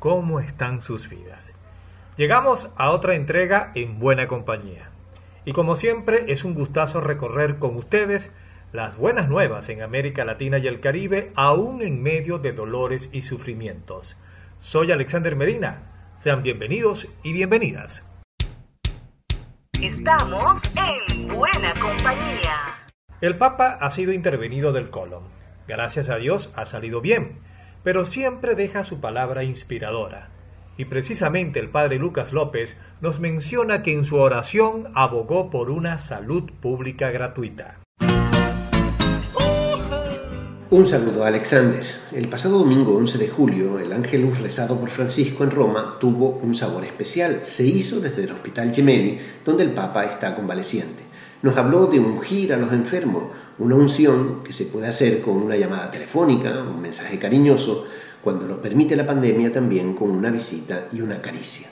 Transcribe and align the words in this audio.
¿Cómo 0.00 0.40
están 0.40 0.80
sus 0.80 1.10
vidas? 1.10 1.52
Llegamos 2.16 2.72
a 2.78 2.90
otra 2.90 3.16
entrega 3.16 3.70
en 3.74 3.98
buena 3.98 4.28
compañía. 4.28 4.88
Y 5.44 5.52
como 5.52 5.76
siempre 5.76 6.24
es 6.32 6.42
un 6.42 6.54
gustazo 6.54 7.02
recorrer 7.02 7.58
con 7.58 7.76
ustedes 7.76 8.32
las 8.72 8.96
buenas 8.96 9.28
nuevas 9.28 9.68
en 9.68 9.82
América 9.82 10.24
Latina 10.24 10.56
y 10.56 10.66
el 10.66 10.80
Caribe, 10.80 11.32
aún 11.34 11.82
en 11.82 12.02
medio 12.02 12.38
de 12.38 12.52
dolores 12.52 13.10
y 13.12 13.20
sufrimientos. 13.20 14.16
Soy 14.58 14.90
Alexander 14.90 15.36
Medina. 15.36 15.82
Sean 16.16 16.42
bienvenidos 16.42 17.06
y 17.22 17.34
bienvenidas. 17.34 18.08
Estamos 19.82 20.62
en 20.76 21.28
buena 21.28 21.74
compañía. 21.78 22.88
El 23.20 23.36
Papa 23.36 23.76
ha 23.78 23.90
sido 23.90 24.14
intervenido 24.14 24.72
del 24.72 24.88
colon. 24.88 25.24
Gracias 25.68 26.08
a 26.08 26.16
Dios 26.16 26.50
ha 26.56 26.64
salido 26.64 27.02
bien, 27.02 27.40
pero 27.82 28.06
siempre 28.06 28.54
deja 28.54 28.84
su 28.84 29.00
palabra 29.00 29.44
inspiradora 29.44 30.30
y 30.80 30.86
precisamente 30.86 31.60
el 31.60 31.68
padre 31.68 31.98
Lucas 31.98 32.32
López 32.32 32.74
nos 33.02 33.20
menciona 33.20 33.82
que 33.82 33.92
en 33.92 34.06
su 34.06 34.16
oración 34.16 34.88
abogó 34.94 35.50
por 35.50 35.70
una 35.70 35.98
salud 35.98 36.50
pública 36.62 37.10
gratuita. 37.10 37.80
Un 40.70 40.86
saludo 40.86 41.24
a 41.24 41.28
Alexander. 41.28 41.84
El 42.12 42.28
pasado 42.28 42.60
domingo 42.60 42.96
11 42.96 43.18
de 43.18 43.28
julio, 43.28 43.78
el 43.78 43.92
ángelus 43.92 44.40
rezado 44.40 44.80
por 44.80 44.88
Francisco 44.88 45.44
en 45.44 45.50
Roma 45.50 45.98
tuvo 46.00 46.38
un 46.42 46.54
sabor 46.54 46.84
especial. 46.84 47.40
Se 47.42 47.66
hizo 47.66 48.00
desde 48.00 48.24
el 48.24 48.32
Hospital 48.32 48.72
Gemelli, 48.74 49.20
donde 49.44 49.64
el 49.64 49.72
Papa 49.72 50.06
está 50.06 50.34
convaleciente. 50.34 51.09
Nos 51.42 51.56
habló 51.56 51.86
de 51.86 51.98
ungir 51.98 52.52
a 52.52 52.58
los 52.58 52.72
enfermos, 52.72 53.24
una 53.58 53.74
unción 53.74 54.42
que 54.44 54.52
se 54.52 54.66
puede 54.66 54.88
hacer 54.88 55.22
con 55.22 55.36
una 55.36 55.56
llamada 55.56 55.90
telefónica, 55.90 56.62
un 56.62 56.82
mensaje 56.82 57.18
cariñoso, 57.18 57.86
cuando 58.22 58.46
lo 58.46 58.60
permite 58.60 58.94
la 58.96 59.06
pandemia 59.06 59.52
también 59.52 59.94
con 59.94 60.10
una 60.10 60.30
visita 60.30 60.88
y 60.92 61.00
una 61.00 61.22
caricia. 61.22 61.68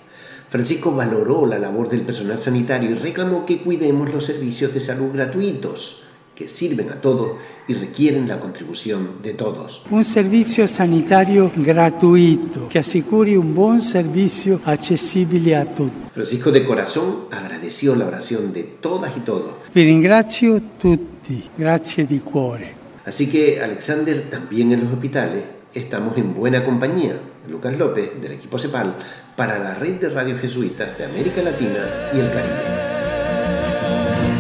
Francisco 0.49 0.93
valoró 0.93 1.45
la 1.45 1.59
labor 1.59 1.91
del 1.91 2.03
personal 2.03 2.39
sanitario 2.39 2.91
y 2.91 2.95
reclamó 2.95 3.45
que 3.45 3.59
cuidemos 3.59 4.11
los 4.11 4.25
servicios 4.25 4.73
de 4.73 4.81
salud 4.81 5.13
gratuitos 5.13 6.08
que 6.39 6.47
sirven 6.47 6.89
a 6.91 7.01
todos 7.01 7.33
y 7.67 7.75
requieren 7.75 8.29
la 8.29 8.39
contribución 8.39 9.21
de 9.21 9.35
todos. 9.35 9.83
Un 9.91 10.05
servicio 10.05 10.69
sanitario 10.69 11.51
gratuito 11.57 12.69
que 12.69 12.79
asegure 12.79 13.37
un 13.37 13.53
buen 13.53 13.83
servicio 13.83 14.61
accesible 14.65 15.57
a 15.57 15.65
todos. 15.65 15.91
Francisco 16.15 16.53
de 16.53 16.65
corazón 16.65 17.25
agradeció 17.33 17.97
la 17.97 18.07
oración 18.07 18.53
de 18.53 18.63
todas 18.63 19.17
y 19.17 19.21
todos. 19.21 19.55
Vi 19.75 19.85
ringrazio 19.85 20.63
tutti, 20.81 21.43
grazie 21.59 22.07
di 22.07 22.21
cuore. 22.21 22.73
Así 23.05 23.27
que 23.27 23.61
Alexander 23.61 24.31
también 24.31 24.71
en 24.71 24.85
los 24.85 24.93
hospitales 24.93 25.43
estamos 25.75 26.17
en 26.19 26.35
buena 26.35 26.65
compañía. 26.65 27.17
Lucas 27.51 27.77
López, 27.77 28.11
del 28.23 28.33
equipo 28.33 28.61
CEPAL, 28.61 28.95
para 29.35 29.59
la 29.59 29.75
red 29.75 30.01
de 30.01 30.11
radio 30.11 30.39
jesuitas 30.39 30.97
de 30.99 31.05
América 31.05 31.43
Latina 31.43 31.85
y 32.15 32.21
el 32.21 32.31
Caribe. 32.31 34.38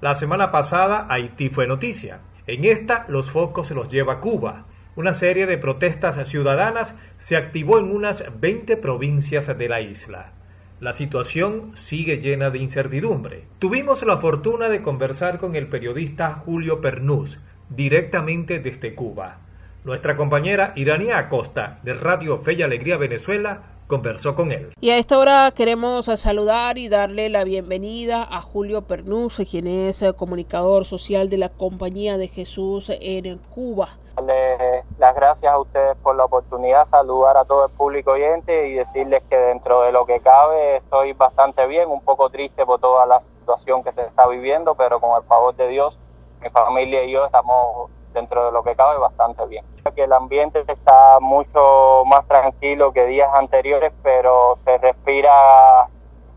La 0.00 0.14
semana 0.14 0.50
pasada 0.50 1.06
Haití 1.10 1.50
fue 1.50 1.66
noticia. 1.66 2.20
En 2.46 2.64
esta 2.64 3.04
los 3.08 3.30
focos 3.30 3.68
se 3.68 3.74
los 3.74 3.90
lleva 3.90 4.20
Cuba. 4.20 4.64
Una 4.96 5.12
serie 5.12 5.46
de 5.46 5.58
protestas 5.58 6.26
ciudadanas 6.26 6.96
se 7.18 7.36
activó 7.36 7.78
en 7.78 7.94
unas 7.94 8.24
20 8.40 8.78
provincias 8.78 9.46
de 9.58 9.68
la 9.68 9.82
isla. 9.82 10.32
La 10.80 10.94
situación 10.94 11.72
sigue 11.76 12.16
llena 12.18 12.48
de 12.48 12.60
incertidumbre. 12.60 13.44
Tuvimos 13.58 14.02
la 14.02 14.16
fortuna 14.16 14.70
de 14.70 14.80
conversar 14.80 15.38
con 15.38 15.54
el 15.54 15.66
periodista 15.66 16.32
Julio 16.46 16.80
Pernús, 16.80 17.38
directamente 17.68 18.58
desde 18.58 18.94
Cuba. 18.94 19.40
Nuestra 19.84 20.16
compañera 20.16 20.72
Irania 20.76 21.18
Acosta, 21.18 21.78
de 21.82 21.92
Radio 21.92 22.38
Fe 22.38 22.54
y 22.54 22.62
Alegría 22.62 22.96
Venezuela, 22.96 23.79
conversó 23.90 24.34
con 24.34 24.52
él. 24.52 24.72
Y 24.80 24.90
a 24.90 24.96
esta 24.96 25.18
hora 25.18 25.52
queremos 25.54 26.06
saludar 26.06 26.78
y 26.78 26.88
darle 26.88 27.28
la 27.28 27.44
bienvenida 27.44 28.22
a 28.22 28.40
Julio 28.40 28.82
Pernús, 28.82 29.42
quien 29.50 29.66
es 29.66 30.02
comunicador 30.16 30.86
social 30.86 31.28
de 31.28 31.38
la 31.38 31.48
Compañía 31.48 32.16
de 32.16 32.28
Jesús 32.28 32.90
en 32.90 33.38
Cuba. 33.38 33.98
Darle 34.14 34.84
las 34.98 35.14
gracias 35.14 35.52
a 35.52 35.58
ustedes 35.58 35.96
por 35.96 36.14
la 36.14 36.24
oportunidad, 36.24 36.84
saludar 36.84 37.36
a 37.36 37.44
todo 37.44 37.66
el 37.66 37.72
público 37.72 38.12
oyente 38.12 38.68
y 38.68 38.74
decirles 38.74 39.22
que 39.28 39.36
dentro 39.36 39.82
de 39.82 39.90
lo 39.90 40.06
que 40.06 40.20
cabe 40.20 40.76
estoy 40.76 41.12
bastante 41.12 41.66
bien, 41.66 41.90
un 41.90 42.00
poco 42.00 42.30
triste 42.30 42.64
por 42.64 42.80
toda 42.80 43.06
la 43.06 43.20
situación 43.20 43.82
que 43.82 43.92
se 43.92 44.02
está 44.02 44.28
viviendo, 44.28 44.76
pero 44.76 45.00
con 45.00 45.20
el 45.20 45.26
favor 45.26 45.56
de 45.56 45.66
Dios, 45.66 45.98
mi 46.40 46.48
familia 46.50 47.02
y 47.02 47.12
yo 47.12 47.26
estamos 47.26 47.90
dentro 48.12 48.46
de 48.46 48.52
lo 48.52 48.62
que 48.62 48.74
cabe 48.74 48.98
bastante 48.98 49.44
bien. 49.46 49.64
Que 49.94 50.04
el 50.04 50.12
ambiente 50.12 50.64
está 50.66 51.18
mucho 51.20 52.04
más 52.06 52.26
tranquilo 52.26 52.92
que 52.92 53.06
días 53.06 53.30
anteriores, 53.34 53.92
pero 54.02 54.54
se 54.64 54.78
respira 54.78 55.88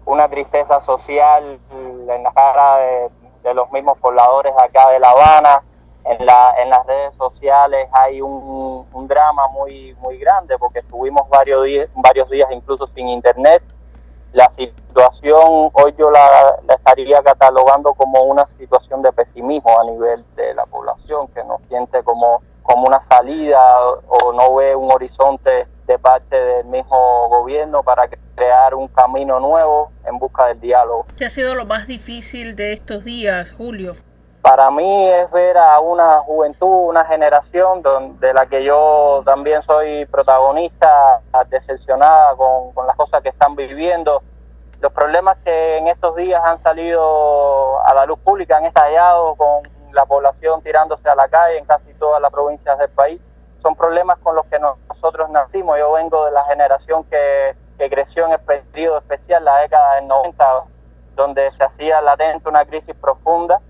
una 0.06 0.28
tristeza 0.29 0.79
social 0.81 1.59
en 1.72 2.23
la 2.23 2.31
cara 2.31 2.78
de, 2.78 3.53
los 3.53 3.72
mismos 3.72 3.97
pobladores 4.00 4.53
acá 4.57 4.89
de 4.89 5.00
La 5.00 5.09
Habana. 5.09 5.63
En, 6.06 6.25
la, 6.25 6.53
en 6.57 6.69
las 6.69 6.85
redes 6.85 7.16
sociales 7.16 7.88
hay 7.94 8.22
un, 8.22 8.85
un, 8.91 9.07
drama 9.07 9.47
muy, 9.47 9.95
muy 10.01 10.17
grande 10.17 10.57
porque 10.59 10.79
estuvimos 10.79 11.29
varios 11.29 11.63
días, 11.63 11.90
varios 11.95 12.29
días 12.29 12.51
incluso 12.51 12.88
sin 12.88 13.07
internet 13.07 13.63
la 14.33 14.49
situación 14.49 15.69
hoy 15.73 15.94
yo 15.97 16.11
la, 16.11 16.57
estaría 16.75 17.21
catalogando 17.21 17.94
como 17.94 18.23
una 18.23 18.45
situación 18.45 19.01
de 19.01 19.11
pesimismo 19.11 19.79
a 19.79 19.85
nivel 19.85 20.25
de 20.35 20.53
la 20.55 20.66
población, 20.66 21.27
que 21.29 21.44
no 21.44 21.59
siente 21.67 22.03
como, 22.03 22.41
como 22.63 22.88
una 22.88 22.99
salida 22.99 23.61
o 24.07 24.33
no 24.33 24.55
ve 24.55 24.75
un 24.75 24.91
horizonte 24.91 25.67
de 25.85 25.99
parte 25.99 26.35
del 26.35 26.66
mismo 26.66 27.29
gobierno 27.29 27.83
para 27.83 28.09
crear 28.35 28.73
un 28.73 28.88
camino 28.88 29.39
nuevo 29.39 29.91
en 30.05 30.17
busca 30.17 30.47
del 30.47 30.59
diálogo. 30.59 31.05
¿Qué 31.16 31.25
ha 31.25 31.29
sido 31.29 31.55
lo 31.55 31.66
más 31.66 31.88
difícil 31.88 32.55
de 32.55 32.73
estos 32.73 33.05
días, 33.05 33.51
Julio? 33.51 33.93
Para 34.43 34.69
mí 34.71 35.07
es 35.07 35.31
ver 35.31 35.57
a 35.57 35.79
una 35.79 36.19
juventud, 36.19 36.89
una 36.89 37.05
generación 37.05 37.81
de 38.19 38.33
la 38.33 38.45
que 38.45 38.61
yo 38.61 39.23
también 39.23 39.61
soy 39.61 40.05
protagonista, 40.07 41.21
decepcionada 41.47 42.35
con, 42.35 42.85
las 42.85 42.97
cosas 42.97 43.21
que 43.21 43.29
están 43.29 43.55
viviendo. 43.55 44.21
Los 44.81 44.91
problemas 44.91 45.37
que 45.45 45.77
en 45.77 45.87
estos 45.87 46.17
días 46.17 46.43
han 46.43 46.57
salido 46.57 47.81
a 47.85 47.93
la 47.93 48.05
luz 48.05 48.19
pública, 48.19 48.57
han 48.57 48.65
estallado 48.65 49.33
con 49.35 49.63
la 49.93 50.05
población 50.05 50.61
tirándose 50.61 51.07
a 51.07 51.15
la 51.15 51.29
calle 51.29 51.59
en 51.59 51.63
casi 51.63 51.93
todas 51.93 52.21
las 52.21 52.29
provincias 52.29 52.77
del 52.77 52.89
país, 52.89 53.21
son 53.59 53.77
problemas 53.77 54.17
con 54.17 54.35
los 54.35 54.45
que 54.47 54.59
nosotros 54.59 55.29
nacimos. 55.29 55.79
Yo 55.79 55.93
vengo 55.93 56.25
de 56.25 56.31
la 56.31 56.43
generación 56.43 57.05
que, 57.05 57.55
que 57.77 57.89
creció 57.89 58.25
en 58.25 58.33
el 58.33 58.41
periodo 58.41 58.97
especial, 58.97 59.45
la 59.45 59.59
década 59.59 59.95
del 59.95 60.07
90, 60.09 60.63
donde 61.15 61.49
se 61.49 61.63
hacía 61.63 62.01
latente 62.01 62.49
una 62.49 62.65
crisis 62.65 62.93
profunda 62.93 63.61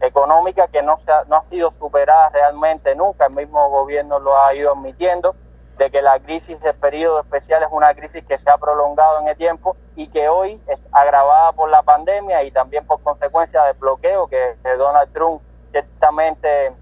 económica 0.00 0.68
que 0.68 0.82
no, 0.82 0.96
se 0.96 1.10
ha, 1.12 1.24
no 1.24 1.36
ha 1.36 1.42
sido 1.42 1.70
superada 1.70 2.30
realmente 2.30 2.94
nunca, 2.94 3.26
el 3.26 3.32
mismo 3.32 3.68
gobierno 3.70 4.18
lo 4.18 4.36
ha 4.36 4.54
ido 4.54 4.72
admitiendo, 4.72 5.34
de 5.80 5.90
que 5.90 6.02
la 6.02 6.18
crisis 6.20 6.60
del 6.60 6.74
periodo 6.74 7.20
especial 7.20 7.62
es 7.62 7.70
una 7.70 7.94
crisis 7.94 8.22
que 8.24 8.36
se 8.36 8.50
ha 8.50 8.58
prolongado 8.58 9.20
en 9.20 9.28
el 9.28 9.36
tiempo 9.36 9.78
y 9.96 10.08
que 10.08 10.28
hoy 10.28 10.60
es 10.66 10.78
agravada 10.92 11.52
por 11.52 11.70
la 11.70 11.82
pandemia 11.82 12.42
y 12.42 12.50
también 12.50 12.86
por 12.86 13.02
consecuencia 13.02 13.62
del 13.64 13.78
bloqueo 13.78 14.26
que, 14.26 14.56
Donald 14.76 15.10
Trump 15.14 15.40
ciertamente 15.68 16.72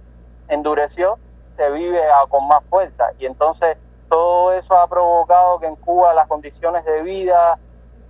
endureció, 0.48 1.16
se 1.50 1.70
vive 1.70 2.02
con 2.28 2.48
más 2.48 2.64
fuerza. 2.68 3.10
Y 3.20 3.26
entonces 3.26 3.76
todo 4.08 4.52
eso 4.52 4.76
ha 4.76 4.88
provocado 4.88 5.60
que 5.60 5.66
en 5.66 5.76
Cuba 5.76 6.12
las 6.12 6.26
condiciones 6.26 6.84
de 6.84 7.02
vida 7.02 7.56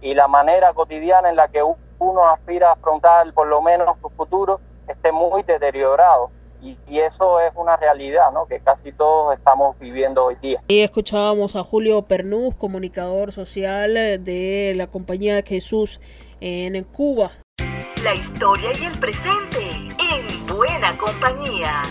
y 0.01 0.15
la 0.15 0.27
manera 0.27 0.73
cotidiana 0.73 1.29
en 1.29 1.37
la 1.37 1.49
que 1.49 1.63
uno 1.99 2.25
aspira 2.31 2.71
a 2.71 2.73
afrontar 2.73 3.31
por 3.35 3.47
lo 3.47 3.61
menos 3.61 3.95
su 4.01 4.09
futuro 4.09 4.59
esté 4.93 5.13
muy 5.13 5.43
deteriorado. 5.43 6.31
Y, 6.61 6.77
eso 6.99 7.41
es 7.41 7.53
una 7.55 7.77
realidad 7.77 8.33
¿no? 8.33 8.47
que 8.47 8.59
casi 8.59 8.91
todos 8.91 9.37
estamos 9.37 9.79
viviendo 9.79 10.25
hoy 10.25 10.35
día. 10.43 10.61
Y 10.67 10.81
escuchábamos 10.81 11.55
a 11.55 11.63
Julio 11.63 12.03
Pernús, 12.03 12.57
comunicador 12.57 13.31
social 13.31 13.95
de 13.95 14.73
la 14.75 14.89
compañía 14.89 15.43
Jesús 15.47 16.01
en 16.41 16.83
Cuba. 16.85 17.31
La 18.03 18.15
historia 18.15 18.71
y 18.81 18.85
el 18.87 18.99
presente 18.99 19.59
en 19.61 20.47
buena 20.47 20.97
compañía. 20.99 21.83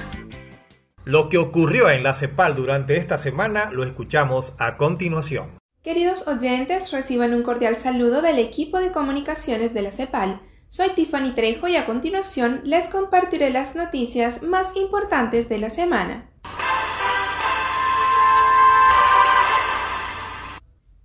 Lo 1.05 1.29
que 1.29 1.37
ocurrió 1.37 1.89
en 1.89 2.03
la 2.03 2.13
CEPAL 2.13 2.57
durante 2.57 2.97
esta 2.97 3.17
semana 3.17 3.71
lo 3.71 3.85
escuchamos 3.85 4.53
a 4.57 4.75
continuación. 4.75 5.57
Queridos 5.81 6.27
oyentes, 6.27 6.91
reciban 6.91 7.33
un 7.33 7.43
cordial 7.43 7.77
saludo 7.77 8.21
del 8.21 8.39
equipo 8.39 8.79
de 8.79 8.91
comunicaciones 8.91 9.73
de 9.73 9.83
la 9.83 9.91
CEPAL. 9.91 10.41
Soy 10.69 10.89
Tiffany 10.89 11.31
Trejo 11.31 11.69
y 11.69 11.77
a 11.77 11.85
continuación 11.85 12.59
les 12.65 12.89
compartiré 12.89 13.51
las 13.51 13.75
noticias 13.75 14.43
más 14.43 14.75
importantes 14.75 15.47
de 15.47 15.59
la 15.59 15.69
semana. 15.69 16.29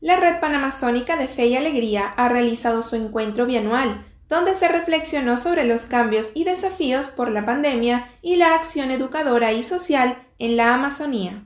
La 0.00 0.16
Red 0.16 0.40
Panamazónica 0.40 1.16
de 1.16 1.28
Fe 1.28 1.46
y 1.46 1.54
Alegría 1.54 2.06
ha 2.16 2.28
realizado 2.28 2.82
su 2.82 2.96
encuentro 2.96 3.46
bianual, 3.46 4.04
donde 4.28 4.56
se 4.56 4.66
reflexionó 4.66 5.36
sobre 5.36 5.62
los 5.62 5.86
cambios 5.86 6.32
y 6.34 6.42
desafíos 6.42 7.06
por 7.06 7.30
la 7.30 7.44
pandemia 7.44 8.08
y 8.20 8.36
la 8.36 8.56
acción 8.56 8.90
educadora 8.90 9.52
y 9.52 9.62
social 9.62 10.16
en 10.40 10.56
la 10.56 10.74
Amazonía. 10.74 11.44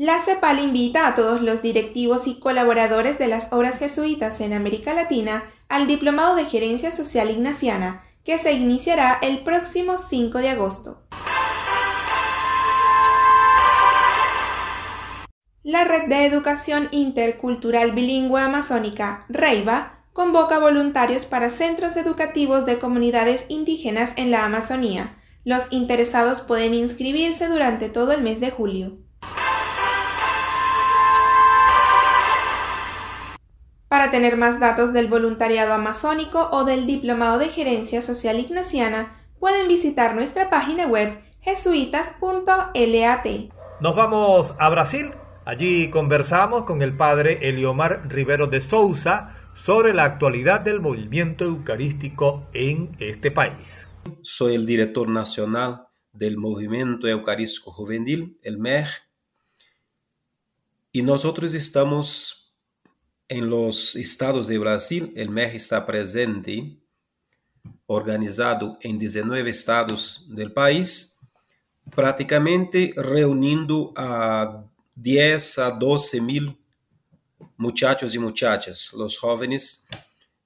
La 0.00 0.20
CEPAL 0.20 0.60
invita 0.60 1.08
a 1.08 1.16
todos 1.16 1.42
los 1.42 1.60
directivos 1.60 2.28
y 2.28 2.38
colaboradores 2.38 3.18
de 3.18 3.26
las 3.26 3.52
obras 3.52 3.80
jesuitas 3.80 4.40
en 4.40 4.52
América 4.52 4.94
Latina 4.94 5.42
al 5.68 5.88
Diplomado 5.88 6.36
de 6.36 6.44
Gerencia 6.44 6.92
Social 6.92 7.32
Ignaciana, 7.32 8.04
que 8.22 8.38
se 8.38 8.52
iniciará 8.52 9.18
el 9.20 9.42
próximo 9.42 9.98
5 9.98 10.38
de 10.38 10.50
agosto. 10.50 11.02
La 15.64 15.82
Red 15.82 16.08
de 16.08 16.26
Educación 16.26 16.86
Intercultural 16.92 17.90
Bilingüe 17.90 18.40
Amazónica, 18.40 19.26
REIVA, 19.28 20.04
convoca 20.12 20.60
voluntarios 20.60 21.26
para 21.26 21.50
centros 21.50 21.96
educativos 21.96 22.66
de 22.66 22.78
comunidades 22.78 23.46
indígenas 23.48 24.12
en 24.14 24.30
la 24.30 24.44
Amazonía. 24.44 25.16
Los 25.42 25.72
interesados 25.72 26.40
pueden 26.40 26.72
inscribirse 26.72 27.48
durante 27.48 27.88
todo 27.88 28.12
el 28.12 28.22
mes 28.22 28.38
de 28.38 28.52
julio. 28.52 29.07
Para 33.98 34.12
tener 34.12 34.36
más 34.36 34.60
datos 34.60 34.92
del 34.92 35.08
voluntariado 35.08 35.72
amazónico 35.72 36.50
o 36.52 36.62
del 36.62 36.86
Diplomado 36.86 37.40
de 37.40 37.48
Gerencia 37.48 38.00
Social 38.00 38.38
Ignaciana, 38.38 39.16
pueden 39.40 39.66
visitar 39.66 40.14
nuestra 40.14 40.50
página 40.50 40.86
web 40.86 41.18
jesuitas.lat. 41.40 43.26
Nos 43.80 43.96
vamos 43.96 44.54
a 44.56 44.68
Brasil 44.68 45.10
Allí 45.44 45.90
conversamos 45.90 46.62
con 46.62 46.80
el 46.82 46.96
padre 46.96 47.48
Eliomar 47.48 48.08
Rivero 48.08 48.46
de 48.46 48.60
Souza 48.60 49.34
sobre 49.54 49.92
la 49.92 50.04
actualidad 50.04 50.60
del 50.60 50.80
movimiento 50.80 51.44
eucarístico 51.44 52.46
en 52.52 52.96
este 53.00 53.32
país. 53.32 53.88
Soy 54.22 54.54
el 54.54 54.64
director 54.64 55.08
nacional 55.08 55.88
del 56.12 56.36
Movimiento 56.36 57.08
Eucarístico 57.08 57.72
Juvenil, 57.72 58.38
el 58.44 58.58
MEG, 58.58 58.86
y 60.92 61.02
nosotros 61.02 61.52
estamos 61.52 62.37
en 63.28 63.50
los 63.50 63.94
estados 63.96 64.46
de 64.46 64.58
Brasil, 64.58 65.12
el 65.14 65.30
MEG 65.30 65.56
está 65.56 65.84
presente, 65.84 66.78
organizado 67.86 68.78
en 68.80 68.98
19 68.98 69.50
estados 69.50 70.26
del 70.28 70.52
país, 70.52 71.18
prácticamente 71.94 72.94
reuniendo 72.96 73.92
a 73.96 74.64
10 74.94 75.58
a 75.58 75.70
12 75.70 76.20
mil 76.20 76.58
muchachos 77.56 78.14
y 78.14 78.18
muchachas, 78.18 78.92
los 78.94 79.18
jóvenes 79.18 79.86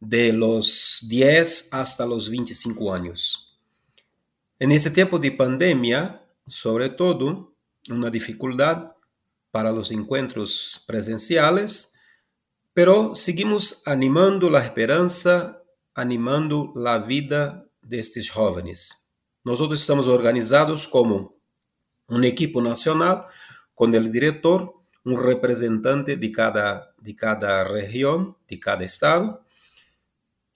de 0.01 0.33
los 0.33 1.05
10 1.09 1.69
hasta 1.73 2.05
los 2.05 2.29
25 2.29 2.93
años. 2.93 3.57
En 4.59 4.73
ese 4.73 4.91
tiempo 4.91 5.19
de 5.19 5.31
pandemia, 5.31 6.23
sobre 6.47 6.89
todo, 6.89 7.53
una 7.89 8.11
dificultad 8.11 8.95
para 9.51 9.73
los 9.73 9.91
encuentros 9.91 10.83
presenciales, 10.87 11.92
pero 12.75 13.15
seguimos 13.15 13.83
animando 13.87 14.49
la 14.49 14.65
esperanza, 14.65 15.63
animando 15.95 16.73
la 16.75 16.99
vida 16.99 17.65
de 17.83 17.99
estos 17.99 18.31
jóvenes. 18.31 19.07
Nosotros 19.45 19.81
estamos 19.81 20.07
organizados 20.07 20.89
como 20.89 21.37
un 22.09 22.25
equipo 22.25 22.63
nacional 22.63 23.25
con 23.75 23.95
el 23.95 24.11
director, 24.11 24.75
un 25.05 25.23
representante 25.23 26.17
de 26.17 26.33
cada, 26.33 26.95
de 26.99 27.15
cada 27.15 27.65
región, 27.65 28.37
de 28.49 28.61
cada 28.61 28.85
estado, 28.85 29.45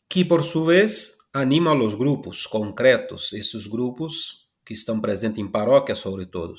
que 0.08 0.24
por 0.24 0.44
su 0.44 0.64
vez 0.64 1.18
anima 1.32 1.72
a 1.72 1.74
los 1.74 1.98
grupos 1.98 2.46
concretos, 2.48 3.32
esos 3.32 3.68
grupos 3.68 4.50
que 4.64 4.74
están 4.74 5.00
presentes 5.00 5.40
en 5.40 5.50
parroquias 5.50 5.98
sobre 5.98 6.26
todo. 6.26 6.54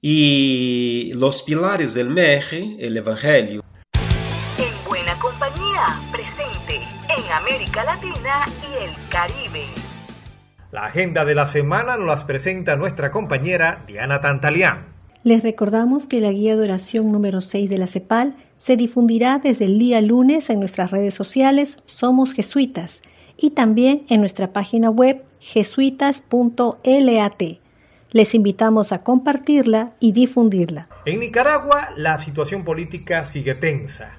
Y 0.00 1.12
los 1.14 1.42
pilares 1.42 1.94
del 1.94 2.10
MEG, 2.10 2.76
el 2.78 2.96
Evangelio. 2.96 3.64
En 7.28 7.34
América 7.34 7.84
Latina 7.84 8.44
y 8.62 8.84
el 8.84 8.90
Caribe. 9.10 9.66
La 10.70 10.86
agenda 10.86 11.24
de 11.24 11.34
la 11.34 11.46
semana 11.46 11.96
nos 11.96 12.06
las 12.06 12.24
presenta 12.24 12.76
nuestra 12.76 13.10
compañera 13.10 13.84
Diana 13.86 14.20
Tantalián. 14.20 14.86
Les 15.24 15.42
recordamos 15.42 16.06
que 16.06 16.20
la 16.20 16.30
guía 16.30 16.56
de 16.56 16.64
oración 16.64 17.12
número 17.12 17.40
6 17.40 17.68
de 17.68 17.78
la 17.78 17.86
CEPAL 17.86 18.36
se 18.56 18.76
difundirá 18.76 19.38
desde 19.38 19.66
el 19.66 19.78
día 19.78 20.00
lunes 20.00 20.48
en 20.50 20.60
nuestras 20.60 20.90
redes 20.90 21.14
sociales 21.14 21.76
Somos 21.86 22.32
Jesuitas 22.32 23.02
y 23.36 23.50
también 23.50 24.04
en 24.08 24.20
nuestra 24.20 24.52
página 24.52 24.90
web 24.90 25.22
jesuitas.lat. 25.40 27.42
Les 28.10 28.34
invitamos 28.34 28.92
a 28.92 29.02
compartirla 29.02 29.92
y 30.00 30.12
difundirla. 30.12 30.88
En 31.04 31.20
Nicaragua 31.20 31.90
la 31.96 32.18
situación 32.18 32.64
política 32.64 33.24
sigue 33.24 33.54
tensa. 33.54 34.17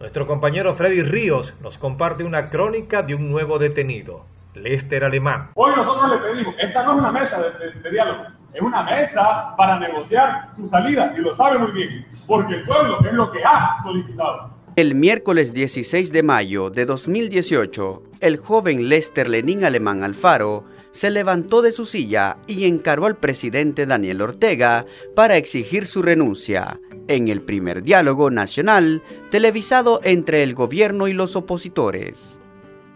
Nuestro 0.00 0.26
compañero 0.26 0.74
Freddy 0.74 1.02
Ríos 1.02 1.52
nos 1.60 1.76
comparte 1.76 2.24
una 2.24 2.48
crónica 2.48 3.02
de 3.02 3.14
un 3.14 3.30
nuevo 3.30 3.58
detenido, 3.58 4.24
Lester 4.54 5.04
Alemán. 5.04 5.50
Hoy 5.54 5.72
nosotros 5.76 6.10
le 6.10 6.16
pedimos, 6.26 6.54
esta 6.58 6.82
no 6.84 6.92
es 6.92 6.98
una 7.00 7.12
mesa 7.12 7.42
de 7.82 7.90
diálogo, 7.90 8.24
es 8.54 8.62
una 8.62 8.82
mesa 8.82 9.54
para 9.58 9.78
negociar 9.78 10.48
su 10.56 10.66
salida 10.66 11.12
y 11.14 11.20
lo 11.20 11.34
sabe 11.34 11.58
muy 11.58 11.72
bien, 11.72 12.06
porque 12.26 12.54
el 12.54 12.64
pueblo 12.64 12.98
es 13.04 13.12
lo 13.12 13.30
que 13.30 13.44
ha 13.44 13.76
solicitado. 13.82 14.48
El 14.74 14.94
miércoles 14.94 15.52
16 15.52 16.12
de 16.12 16.22
mayo 16.22 16.70
de 16.70 16.86
2018, 16.86 18.02
el 18.20 18.38
joven 18.38 18.88
Lester 18.88 19.28
Lenín 19.28 19.64
Alemán 19.66 20.02
Alfaro 20.02 20.64
se 20.92 21.10
levantó 21.10 21.60
de 21.60 21.72
su 21.72 21.84
silla 21.84 22.38
y 22.46 22.64
encaró 22.64 23.04
al 23.04 23.16
presidente 23.16 23.84
Daniel 23.84 24.22
Ortega 24.22 24.86
para 25.14 25.36
exigir 25.36 25.84
su 25.84 26.00
renuncia 26.00 26.80
en 27.10 27.28
el 27.28 27.42
primer 27.42 27.82
diálogo 27.82 28.30
nacional 28.30 29.02
televisado 29.30 30.00
entre 30.04 30.42
el 30.42 30.54
gobierno 30.54 31.08
y 31.08 31.12
los 31.12 31.36
opositores. 31.36 32.40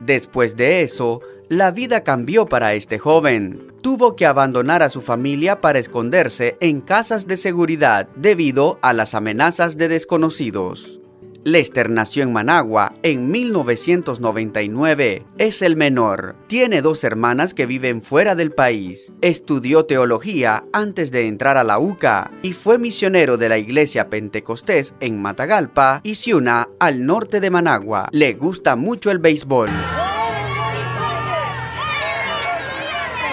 Después 0.01 0.57
de 0.57 0.83
eso, 0.83 1.21
la 1.49 1.71
vida 1.71 2.03
cambió 2.05 2.47
para 2.47 2.75
este 2.75 2.99
joven. 2.99 3.73
Tuvo 3.83 4.17
que 4.17 4.27
abandonar 4.27 4.83
a 4.83 4.89
su 4.89 5.03
familia 5.03 5.61
para 5.61 5.79
esconderse 5.79 6.57
en 6.61 6.81
casas 6.81 7.27
de 7.27 7.37
seguridad 7.37 8.09
debido 8.17 8.79
a 8.83 8.93
las 8.93 9.15
amenazas 9.15 9.77
de 9.77 9.89
desconocidos. 9.89 11.01
Lester 11.45 11.91
nació 11.91 12.23
en 12.23 12.33
Managua 12.33 12.95
en 13.03 13.31
1999. 13.31 15.25
Es 15.39 15.63
el 15.63 15.77
menor. 15.77 16.37
Tiene 16.47 16.83
dos 16.83 17.05
hermanas 17.05 17.53
que 17.53 17.67
viven 17.67 18.03
fuera 18.03 18.35
del 18.35 18.51
país. 18.51 19.13
Estudió 19.21 19.85
teología 19.85 20.65
antes 20.73 21.11
de 21.11 21.29
entrar 21.29 21.57
a 21.57 21.65
la 21.65 21.79
UCA 21.79 22.31
y 22.43 22.55
fue 22.55 22.79
misionero 22.79 23.37
de 23.37 23.51
la 23.51 23.59
iglesia 23.59 24.09
Pentecostés 24.09 24.95
en 25.01 25.21
Matagalpa 25.21 26.01
y 26.03 26.15
Ciuna, 26.15 26.69
al 26.81 27.05
norte 27.05 27.41
de 27.41 27.51
Managua. 27.51 28.09
Le 28.11 28.33
gusta 28.33 28.75
mucho 28.75 29.11
el 29.11 29.19
béisbol. 29.19 29.69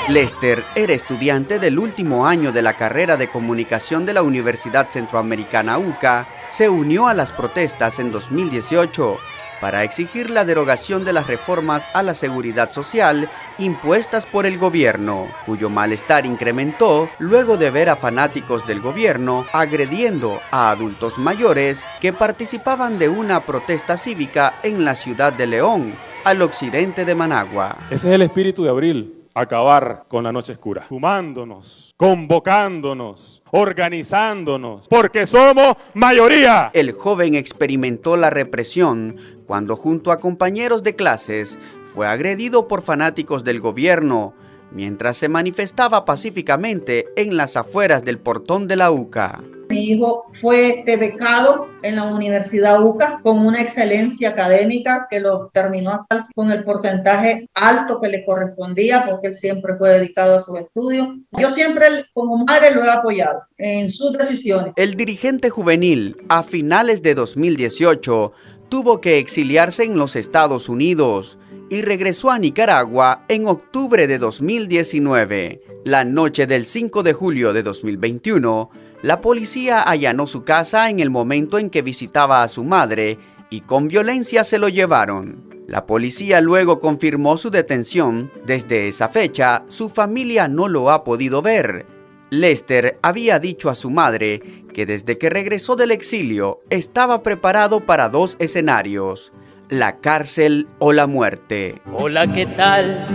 Lester 0.09 0.63
era 0.75 0.93
estudiante 0.93 1.59
del 1.59 1.77
último 1.79 2.25
año 2.25 2.51
de 2.51 2.61
la 2.61 2.75
carrera 2.75 3.17
de 3.17 3.29
comunicación 3.29 4.05
de 4.05 4.13
la 4.13 4.23
Universidad 4.23 4.89
Centroamericana 4.89 5.77
UCA. 5.77 6.27
Se 6.49 6.69
unió 6.69 7.07
a 7.07 7.13
las 7.13 7.31
protestas 7.31 7.99
en 7.99 8.11
2018 8.11 9.19
para 9.61 9.83
exigir 9.83 10.31
la 10.31 10.43
derogación 10.43 11.05
de 11.05 11.13
las 11.13 11.27
reformas 11.27 11.87
a 11.93 12.01
la 12.01 12.15
seguridad 12.15 12.71
social 12.71 13.29
impuestas 13.59 14.25
por 14.25 14.47
el 14.47 14.57
gobierno, 14.57 15.27
cuyo 15.45 15.69
malestar 15.69 16.25
incrementó 16.25 17.07
luego 17.19 17.55
de 17.55 17.69
ver 17.69 17.89
a 17.89 17.95
fanáticos 17.95 18.65
del 18.65 18.81
gobierno 18.81 19.45
agrediendo 19.53 20.41
a 20.49 20.71
adultos 20.71 21.19
mayores 21.19 21.85
que 22.01 22.11
participaban 22.11 22.97
de 22.97 23.07
una 23.07 23.45
protesta 23.45 23.97
cívica 23.97 24.55
en 24.63 24.83
la 24.83 24.95
ciudad 24.95 25.31
de 25.31 25.45
León, 25.45 25.93
al 26.25 26.41
occidente 26.41 27.05
de 27.05 27.15
Managua. 27.15 27.77
Ese 27.91 28.09
es 28.09 28.15
el 28.15 28.23
espíritu 28.23 28.63
de 28.63 28.69
abril 28.71 29.20
acabar 29.33 30.05
con 30.07 30.23
la 30.23 30.31
noche 30.31 30.53
oscura. 30.53 30.85
Sumándonos, 30.87 31.91
convocándonos, 31.97 33.41
organizándonos, 33.51 34.87
porque 34.87 35.25
somos 35.25 35.75
mayoría. 35.93 36.71
El 36.73 36.91
joven 36.93 37.35
experimentó 37.35 38.17
la 38.17 38.29
represión 38.29 39.17
cuando 39.45 39.75
junto 39.75 40.11
a 40.11 40.19
compañeros 40.19 40.83
de 40.83 40.95
clases 40.95 41.57
fue 41.93 42.07
agredido 42.07 42.67
por 42.67 42.81
fanáticos 42.81 43.43
del 43.43 43.59
gobierno 43.59 44.33
mientras 44.71 45.17
se 45.17 45.27
manifestaba 45.29 46.05
pacíficamente 46.05 47.07
en 47.15 47.35
las 47.37 47.57
afueras 47.57 48.03
del 48.03 48.19
portón 48.19 48.67
de 48.67 48.77
la 48.77 48.91
UCA. 48.91 49.41
Mi 49.71 49.85
hijo 49.89 50.25
fue 50.33 50.83
becado 50.85 51.69
en 51.81 51.95
la 51.95 52.03
Universidad 52.03 52.83
UCA 52.83 53.21
con 53.23 53.39
una 53.39 53.61
excelencia 53.61 54.29
académica 54.29 55.07
que 55.09 55.21
lo 55.21 55.49
terminó 55.53 56.05
con 56.35 56.51
el 56.51 56.65
porcentaje 56.65 57.47
alto 57.53 58.01
que 58.01 58.09
le 58.09 58.25
correspondía 58.25 59.05
porque 59.07 59.27
él 59.27 59.33
siempre 59.33 59.75
fue 59.77 59.91
dedicado 59.91 60.35
a 60.35 60.41
sus 60.41 60.59
estudios. 60.59 61.07
Yo 61.31 61.49
siempre 61.49 61.85
como 62.13 62.43
madre 62.43 62.71
lo 62.71 62.83
he 62.83 62.89
apoyado 62.89 63.43
en 63.57 63.89
sus 63.91 64.11
decisiones. 64.11 64.73
El 64.75 64.95
dirigente 64.95 65.49
juvenil 65.49 66.17
a 66.27 66.43
finales 66.43 67.01
de 67.01 67.15
2018 67.15 68.33
tuvo 68.67 68.99
que 68.99 69.19
exiliarse 69.19 69.83
en 69.83 69.97
los 69.97 70.17
Estados 70.17 70.67
Unidos 70.67 71.37
y 71.69 71.81
regresó 71.83 72.29
a 72.29 72.39
Nicaragua 72.39 73.23
en 73.29 73.47
octubre 73.47 74.05
de 74.05 74.17
2019. 74.17 75.61
La 75.85 76.03
noche 76.03 76.45
del 76.45 76.65
5 76.65 77.01
de 77.01 77.13
julio 77.13 77.53
de 77.53 77.63
2021, 77.63 78.69
la 79.01 79.19
policía 79.19 79.81
allanó 79.81 80.27
su 80.27 80.43
casa 80.43 80.89
en 80.89 80.99
el 80.99 81.09
momento 81.09 81.57
en 81.57 81.69
que 81.69 81.81
visitaba 81.81 82.43
a 82.43 82.47
su 82.47 82.63
madre 82.63 83.17
y 83.49 83.61
con 83.61 83.87
violencia 83.87 84.43
se 84.43 84.59
lo 84.59 84.69
llevaron. 84.69 85.49
La 85.67 85.87
policía 85.87 86.41
luego 86.41 86.79
confirmó 86.79 87.37
su 87.37 87.49
detención. 87.49 88.31
Desde 88.45 88.87
esa 88.87 89.07
fecha, 89.07 89.63
su 89.69 89.89
familia 89.89 90.47
no 90.47 90.67
lo 90.67 90.91
ha 90.91 91.03
podido 91.03 91.41
ver. 91.41 91.85
Lester 92.29 92.99
había 93.01 93.39
dicho 93.39 93.69
a 93.69 93.75
su 93.75 93.89
madre 93.89 94.41
que 94.73 94.85
desde 94.85 95.17
que 95.17 95.29
regresó 95.29 95.75
del 95.75 95.91
exilio 95.91 96.61
estaba 96.69 97.23
preparado 97.23 97.85
para 97.85 98.07
dos 98.07 98.37
escenarios, 98.39 99.33
la 99.71 100.01
cárcel 100.01 100.67
o 100.79 100.91
la 100.91 101.07
muerte. 101.07 101.81
Hola, 101.93 102.33
¿qué 102.33 102.45
tal? 102.45 103.07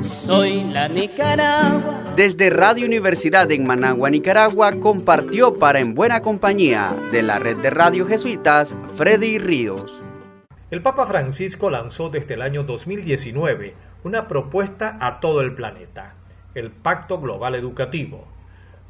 Soy 0.00 0.64
la 0.64 0.88
Nicaragua. 0.88 2.14
Desde 2.16 2.48
Radio 2.48 2.86
Universidad 2.86 3.52
en 3.52 3.66
Managua, 3.66 4.08
Nicaragua, 4.08 4.72
compartió 4.80 5.58
para 5.58 5.80
En 5.80 5.94
Buena 5.94 6.22
Compañía 6.22 6.96
de 7.12 7.22
la 7.22 7.38
red 7.38 7.58
de 7.58 7.68
radio 7.68 8.06
jesuitas 8.06 8.74
Freddy 8.94 9.38
Ríos. 9.38 10.02
El 10.70 10.80
Papa 10.80 11.06
Francisco 11.06 11.68
lanzó 11.68 12.08
desde 12.08 12.34
el 12.34 12.42
año 12.42 12.62
2019 12.62 13.74
una 14.02 14.28
propuesta 14.28 14.96
a 15.02 15.20
todo 15.20 15.42
el 15.42 15.54
planeta, 15.54 16.14
el 16.54 16.70
Pacto 16.70 17.20
Global 17.20 17.54
Educativo. 17.54 18.26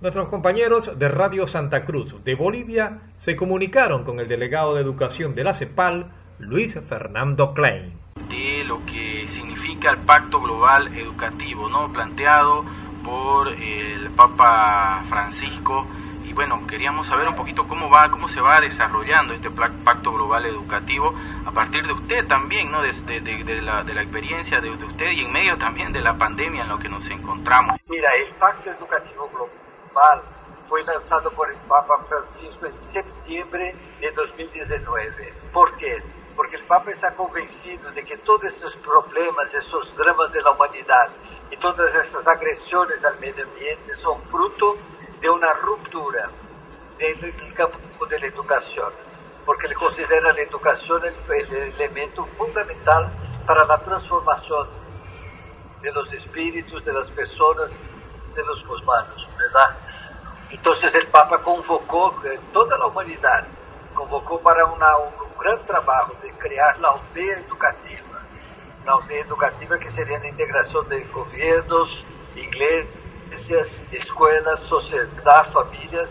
Nuestros 0.01 0.29
compañeros 0.29 0.97
de 0.97 1.09
Radio 1.09 1.49
Santa 1.49 1.85
Cruz 1.85 2.15
de 2.25 2.37
Bolivia 2.37 3.01
se 3.17 3.35
comunicaron 3.35 4.05
con 4.05 4.21
el 4.21 4.29
delegado 4.29 4.77
de 4.77 4.83
Educación 4.83 5.35
de 5.35 5.43
la 5.43 5.55
CEPAL, 5.55 6.13
Luis 6.39 6.79
Fernando 6.89 7.53
Klein. 7.53 7.99
De 8.29 8.65
lo 8.65 8.85
que 8.87 9.27
significa 9.27 9.91
el 9.91 9.99
Pacto 9.99 10.41
Global 10.41 10.89
Educativo, 10.97 11.69
¿no? 11.69 11.93
planteado 11.93 12.65
por 13.05 13.49
el 13.49 14.11
Papa 14.11 15.03
Francisco. 15.09 15.87
Y 16.25 16.33
bueno, 16.33 16.65
queríamos 16.69 17.09
saber 17.09 17.27
un 17.29 17.35
poquito 17.35 17.67
cómo 17.67 17.91
va, 17.91 18.11
cómo 18.11 18.29
se 18.29 18.41
va 18.41 18.61
desarrollando 18.61 19.35
este 19.35 19.51
Pacto 19.51 20.13
Global 20.13 20.47
Educativo 20.47 21.13
a 21.45 21.51
partir 21.51 21.87
de 21.87 21.93
usted 21.93 22.27
también, 22.27 22.71
¿no? 22.71 22.83
de, 22.83 22.93
de, 22.93 23.63
la, 23.63 23.83
de 23.83 23.95
la, 23.95 24.03
experiencia 24.03 24.61
de, 24.61 24.71
usted 24.71 25.11
y 25.11 25.25
en 25.25 25.33
medio 25.33 25.59
también 25.59 25.93
de 25.93 26.01
la 26.01 26.15
pandemia 26.15 26.63
en 26.63 26.69
lo 26.69 26.79
que 26.79 26.89
nos 26.89 27.09
encontramos. 27.11 27.77
Mira, 27.89 28.11
el 28.15 28.35
Pacto 28.37 28.71
Educativo 28.71 29.29
Global 29.33 30.23
fue 30.69 30.85
lanzado 30.85 31.31
por 31.33 31.51
el 31.51 31.57
Papa 31.67 31.99
Francisco 32.09 32.67
en 32.67 32.79
septiembre 32.93 33.75
de 34.01 34.13
2019. 34.13 35.33
¿Por 35.53 35.77
qué? 35.79 36.03
Porque 36.39 36.55
el 36.55 36.63
Papa 36.67 36.93
está 36.93 37.13
convencido 37.17 37.91
de 37.91 38.05
que 38.05 38.17
todos 38.19 38.45
estos 38.45 38.77
problemas, 38.77 39.53
esos 39.53 39.93
dramas 39.97 40.31
de 40.33 40.41
la 40.41 40.53
humanidad 40.53 41.09
y 41.51 41.57
todas 41.57 41.93
esas 41.97 42.25
agresiones 42.29 43.05
al 43.05 43.19
medio 43.19 43.45
ambiente 43.45 43.93
son 43.97 44.21
fruto 44.23 44.77
de 45.21 45.29
una 45.29 45.53
ruptura 45.55 46.31
del 46.97 47.55
campo 47.55 48.07
de 48.07 48.21
la 48.21 48.27
educación, 48.27 48.93
porque 49.45 49.67
él 49.67 49.75
considera 49.75 50.33
la 50.33 50.41
educación 50.41 51.03
el, 51.07 51.17
el 51.29 51.73
elemento 51.75 52.25
fundamental 52.27 53.11
para 53.45 53.65
la 53.65 53.79
transformación 53.81 54.69
de 55.83 55.91
los 55.91 56.13
espíritus, 56.13 56.85
de 56.85 56.93
las 56.93 57.11
personas, 57.11 57.69
de 58.37 58.45
los 58.45 58.65
humanos, 58.65 59.29
¿verdad? 59.37 59.77
Entonces 60.51 60.95
el 60.95 61.09
Papa 61.09 61.43
convocó 61.43 62.15
eh, 62.25 62.39
toda 62.53 62.79
la 62.79 62.87
humanidad, 62.87 63.45
convocó 63.93 64.39
para 64.39 64.65
una, 64.67 64.87
gran 65.39 65.65
trabajo 65.67 66.15
de 66.23 66.31
crear 66.33 66.79
la 66.81 66.91
aldea 66.91 67.39
educativa. 67.39 68.23
La 68.85 68.93
aldea 68.95 69.23
educativa 69.23 69.79
que 69.79 69.91
sería 69.91 70.19
la 70.19 70.29
integración 70.29 70.89
de 70.89 71.05
gobiernos, 71.05 72.05
iglesias, 72.35 73.83
escuelas, 73.93 74.61
sociedad, 74.61 75.47
familias, 75.53 76.11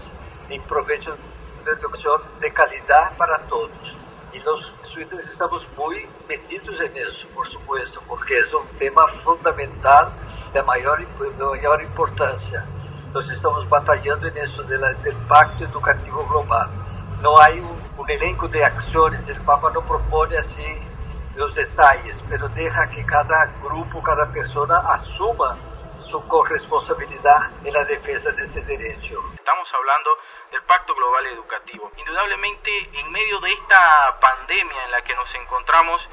en 0.49 0.61
provecho 0.63 1.15
de 1.65 1.71
educación 1.71 2.21
de 2.39 2.53
calidad 2.53 3.15
para 3.17 3.39
todos. 3.47 3.71
Y 4.33 4.39
los 4.39 4.73
jesuitas 4.83 5.25
estamos 5.31 5.65
muy 5.77 6.07
metidos 6.27 6.79
en 6.79 6.97
eso, 6.97 7.27
por 7.33 7.49
supuesto, 7.49 8.01
porque 8.07 8.39
es 8.39 8.53
un 8.53 8.67
tema 8.77 9.07
fundamental 9.23 10.09
de 10.53 10.61
mayor, 10.63 10.99
de 10.99 11.43
mayor 11.43 11.81
importancia. 11.81 12.65
Entonces 13.05 13.37
estamos 13.37 13.67
batallando 13.69 14.27
en 14.27 14.37
eso 14.37 14.63
del 14.63 15.15
Pacto 15.27 15.63
Educativo 15.63 16.25
Global. 16.27 16.86
No 17.21 17.39
hay 17.39 17.59
un 17.59 18.09
elenco 18.09 18.47
de 18.47 18.63
acciones. 18.63 19.27
El 19.27 19.41
Papa 19.41 19.71
no 19.73 19.81
propone 19.81 20.37
así 20.37 20.77
los 21.35 21.53
detalles, 21.55 22.15
pero 22.29 22.47
deja 22.49 22.87
que 22.89 23.03
cada 23.05 23.45
grupo, 23.63 24.03
cada 24.03 24.31
persona 24.31 24.77
asuma 24.93 25.57
su 25.99 26.25
corresponsabilidad 26.27 27.51
en 27.63 27.73
la 27.73 27.83
defensa 27.85 28.29
de 28.31 28.43
ese 28.43 28.61
derecho. 28.61 29.19
Estamos 29.35 29.73
hablando 29.73 30.11
del 30.51 30.61
Pacto 30.63 30.93
Global 30.93 31.25
Educativo. 31.25 31.91
Indudablemente, 31.97 32.71
en 32.93 33.11
medio 33.11 33.39
de 33.39 33.51
esta 33.51 34.17
pandemia 34.21 34.85
en 34.85 34.91
la 34.91 35.01
que 35.01 35.15
nos 35.15 35.33
encontramos, 35.35 36.07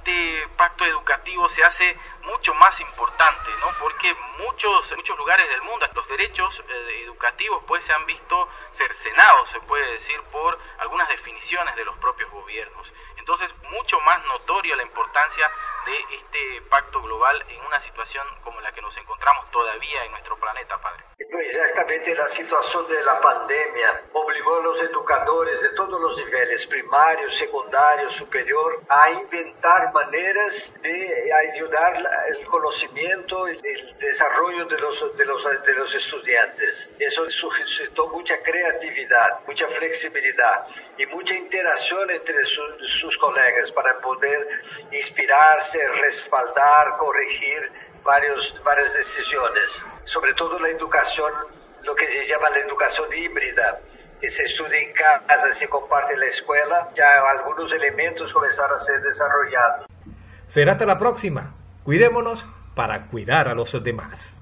este 0.00 0.48
pacto 0.56 0.84
educativo 0.84 1.48
se 1.48 1.62
hace 1.62 1.96
mucho 2.24 2.54
más 2.54 2.80
importante, 2.80 3.50
¿no? 3.60 3.66
Porque 3.78 4.14
muchos, 4.38 4.96
muchos 4.96 5.18
lugares 5.18 5.48
del 5.48 5.60
mundo 5.62 5.86
los 5.94 6.08
derechos 6.08 6.62
eh, 6.68 7.02
educativos 7.04 7.62
pues 7.66 7.84
se 7.84 7.92
han 7.92 8.06
visto 8.06 8.48
cercenados, 8.72 9.50
se 9.50 9.60
puede 9.60 9.92
decir, 9.92 10.20
por 10.32 10.58
algunas 10.78 11.08
definiciones 11.08 11.76
de 11.76 11.84
los 11.84 11.96
propios 11.98 12.30
gobiernos. 12.30 12.90
Entonces, 13.16 13.50
mucho 13.70 14.00
más 14.00 14.24
notoria 14.24 14.74
la 14.76 14.82
importancia 14.82 15.50
de 15.84 16.16
este 16.16 16.62
pacto 16.62 17.02
global 17.02 17.44
en 17.48 17.60
una 17.66 17.78
situación 17.80 18.26
como 18.42 18.60
la 18.60 18.72
que 18.72 18.80
nos 18.80 18.96
encontramos 18.96 19.50
todavía 19.50 20.04
en 20.04 20.12
nuestro 20.12 20.36
planeta, 20.38 20.80
Padre. 20.80 21.04
Exactamente 21.18 22.14
la 22.14 22.28
situación 22.28 22.88
de 22.88 23.02
la 23.02 23.20
pandemia 23.20 24.04
educadores 25.30 25.62
de 25.62 25.68
todos 25.70 26.00
los 26.00 26.16
niveles, 26.16 26.66
primario, 26.66 27.30
secundario, 27.30 28.10
superior, 28.10 28.80
a 28.88 29.12
inventar 29.12 29.92
maneras 29.92 30.74
de 30.82 31.32
ayudar 31.32 32.10
el 32.28 32.46
conocimiento, 32.46 33.46
el, 33.46 33.60
desarrollo 34.00 34.64
de 34.64 34.78
los, 34.78 35.16
de, 35.16 35.24
los, 35.24 35.44
de 35.44 35.74
los 35.74 35.94
estudiantes. 35.94 36.90
Eso 36.98 37.28
suscitó 37.28 38.08
mucha 38.08 38.42
creatividad, 38.42 39.40
mucha 39.46 39.68
flexibilidad 39.68 40.66
y 40.98 41.06
mucha 41.06 41.34
interacción 41.34 42.10
entre 42.10 42.44
sus 42.44 43.16
colegas 43.18 43.70
para 43.70 44.00
poder 44.00 44.48
inspirarse, 44.90 45.86
respaldar, 46.00 46.96
corregir 46.96 47.70
varios, 48.02 48.60
varias 48.64 48.94
decisiones. 48.94 49.84
Sobre 50.02 50.34
todo 50.34 50.58
la 50.58 50.70
educación, 50.70 51.32
lo 51.82 51.94
que 51.94 52.08
se 52.08 52.26
llama 52.26 52.50
la 52.50 52.58
educación 52.58 53.08
híbrida, 53.14 53.80
que 54.20 54.28
se 54.28 54.44
estudia 54.44 54.78
en 54.80 54.92
casa, 54.92 55.52
se 55.52 55.68
comparte 55.68 56.14
en 56.14 56.20
la 56.20 56.26
escuela, 56.26 56.88
ya 56.94 57.06
algunos 57.30 57.72
elementos 57.72 58.32
comenzaron 58.32 58.78
a 58.78 58.82
ser 58.82 59.00
desarrollados. 59.02 59.86
Será 60.48 60.72
hasta 60.72 60.86
la 60.86 60.98
próxima. 60.98 61.54
Cuidémonos 61.84 62.44
para 62.74 63.06
cuidar 63.06 63.48
a 63.48 63.54
los 63.54 63.72
demás. 63.82 64.36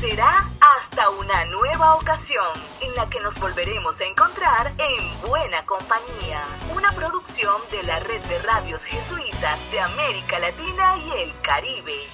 Será 0.00 0.48
hasta 0.60 1.10
una 1.10 1.44
nueva 1.44 1.94
ocasión 1.94 2.52
en 2.80 2.94
la 2.94 3.08
que 3.10 3.20
nos 3.20 3.38
volveremos 3.38 4.00
a 4.00 4.04
encontrar 4.04 4.72
en 4.78 5.28
Buena 5.28 5.62
Compañía, 5.64 6.46
una 6.74 6.90
producción 6.92 7.60
de 7.70 7.82
la 7.82 8.00
red 8.00 8.22
de 8.22 8.38
radios 8.38 8.82
jesuitas 8.82 9.58
de 9.70 9.80
América 9.80 10.38
Latina 10.38 10.96
y 10.96 11.22
el 11.22 11.32
Caribe. 11.42 12.08